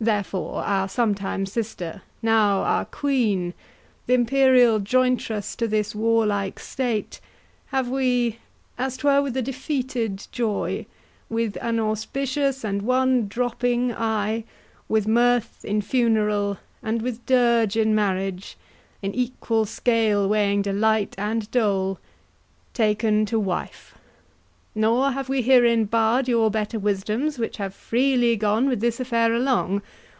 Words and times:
Therefore 0.00 0.62
our 0.62 0.88
sometime 0.88 1.44
sister, 1.44 2.02
now 2.22 2.58
our 2.62 2.84
queen, 2.84 3.52
Th'imperial 4.06 4.78
jointress 4.78 5.56
to 5.56 5.66
this 5.66 5.92
warlike 5.92 6.60
state, 6.60 7.18
Have 7.72 7.88
we, 7.88 8.38
as 8.78 8.96
'twere 8.96 9.20
with 9.20 9.36
a 9.36 9.42
defeated 9.42 10.28
joy, 10.30 10.86
With 11.28 11.56
one 11.60 11.80
auspicious 11.80 12.62
and 12.62 12.82
one 12.82 13.26
dropping 13.26 13.92
eye, 13.92 14.44
With 14.88 15.08
mirth 15.08 15.64
in 15.64 15.82
funeral, 15.82 16.58
and 16.80 17.02
with 17.02 17.26
dirge 17.26 17.76
in 17.76 17.92
marriage, 17.92 18.56
In 19.02 19.12
equal 19.16 19.66
scale 19.66 20.28
weighing 20.28 20.62
delight 20.62 21.16
and 21.18 21.50
dole, 21.50 21.98
Taken 22.72 23.26
to 23.26 23.40
wife; 23.40 23.96
nor 24.74 25.10
have 25.10 25.28
we 25.28 25.42
herein 25.42 25.84
barr'd 25.84 26.28
Your 26.28 26.52
better 26.52 26.78
wisdoms, 26.78 27.36
which 27.36 27.56
have 27.56 27.74
freely 27.74 28.36
gone 28.36 28.68
With 28.68 28.78
this 28.78 29.00
affair 29.00 29.34
along. 29.34 29.82